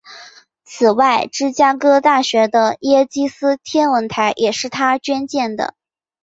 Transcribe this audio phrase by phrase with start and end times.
[0.65, 5.75] 此外芝加哥大学的耶基斯天文台也是他捐建的。